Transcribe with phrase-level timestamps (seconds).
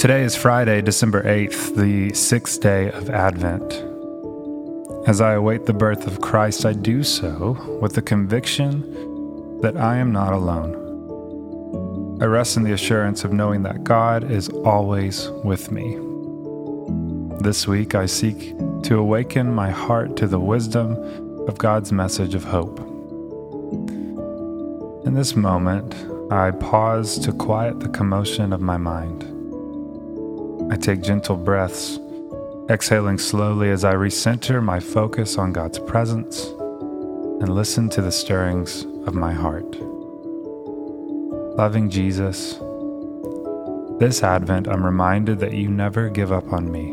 [0.00, 3.84] Today is Friday, December 8th, the sixth day of Advent.
[5.06, 9.98] As I await the birth of Christ, I do so with the conviction that I
[9.98, 10.72] am not alone.
[12.22, 15.98] I rest in the assurance of knowing that God is always with me.
[17.42, 20.92] This week, I seek to awaken my heart to the wisdom
[21.46, 22.80] of God's message of hope.
[25.04, 25.94] In this moment,
[26.32, 29.36] I pause to quiet the commotion of my mind.
[30.70, 31.98] I take gentle breaths,
[32.70, 36.46] exhaling slowly as I recenter my focus on God's presence
[37.40, 39.76] and listen to the stirrings of my heart.
[41.58, 42.60] Loving Jesus,
[43.98, 46.90] this Advent I'm reminded that you never give up on me.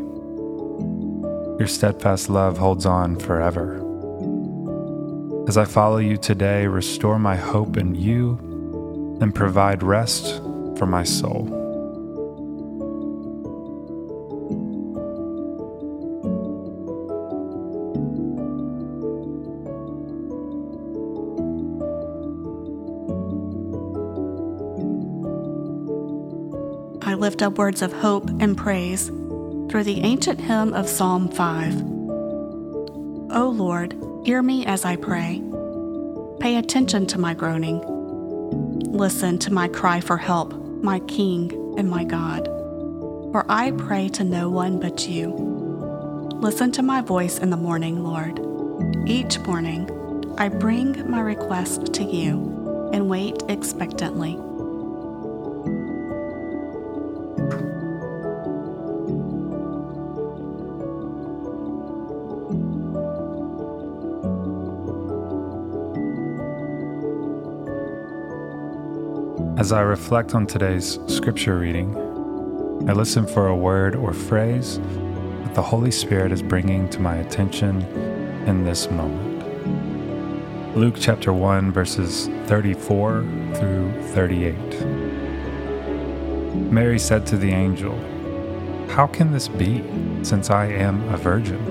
[1.59, 3.84] Your steadfast love holds on forever.
[5.48, 8.39] As I follow you today, restore my hope in you
[9.22, 10.42] and provide rest
[10.78, 11.67] for my soul.
[27.08, 31.81] I lift up words of hope and praise through the ancient hymn of Psalm 5.
[33.31, 35.41] O Lord, hear me as I pray.
[36.41, 37.81] Pay attention to my groaning.
[38.91, 42.44] Listen to my cry for help, my King and my God.
[43.31, 45.30] For I pray to no one but you.
[46.42, 48.38] Listen to my voice in the morning, Lord.
[49.08, 49.89] Each morning,
[50.38, 54.38] I bring my request to you and wait expectantly.
[69.58, 71.97] As I reflect on today's scripture reading,
[72.88, 77.15] I listen for a word or phrase that the Holy Spirit is bringing to my
[77.15, 77.82] attention
[78.45, 80.77] in this moment.
[80.77, 83.23] Luke chapter 1, verses 34
[83.55, 84.55] through 38.
[86.71, 87.98] Mary said to the angel,
[88.89, 89.83] How can this be,
[90.21, 91.65] since I am a virgin?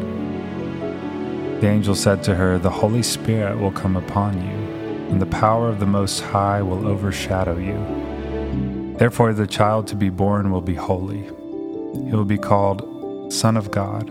[1.61, 4.66] The angel said to her, The Holy Spirit will come upon you
[5.09, 8.95] and the power of the Most High will overshadow you.
[8.99, 11.23] Therefore, the child to be born will be holy.
[11.23, 14.09] He will be called Son of God.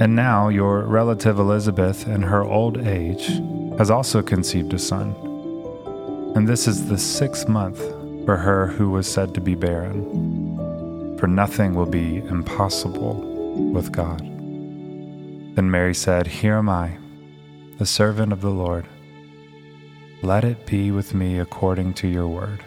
[0.00, 3.26] And now, your relative Elizabeth, in her old age,
[3.78, 5.14] has also conceived a son.
[6.34, 7.78] And this is the sixth month
[8.24, 11.18] for her who was said to be barren.
[11.18, 13.14] For nothing will be impossible
[13.72, 14.20] with God.
[15.54, 16.96] Then Mary said, Here am I,
[17.78, 18.86] the servant of the Lord
[20.24, 22.64] let it be with me according to your word.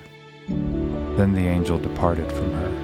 [0.47, 2.83] Then the angel departed from her.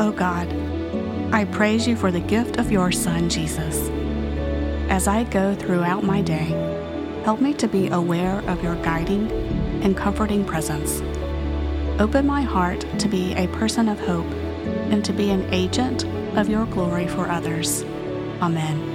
[0.00, 0.52] O God,
[1.32, 3.88] I praise you for the gift of your Son, Jesus.
[4.90, 6.74] As I go throughout my day,
[7.24, 9.32] Help me to be aware of your guiding
[9.82, 11.00] and comforting presence.
[11.98, 14.30] Open my heart to be a person of hope
[14.90, 16.04] and to be an agent
[16.36, 17.82] of your glory for others.
[18.42, 18.90] Amen.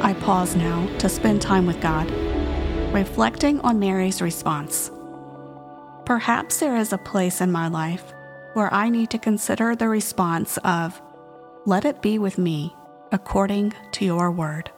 [0.00, 2.10] I pause now to spend time with God
[2.98, 4.90] reflecting on Mary's response.
[6.04, 8.12] Perhaps there is a place in my life
[8.54, 11.00] where I need to consider the response of,
[11.64, 12.74] Let it be with me
[13.12, 14.72] according to your word.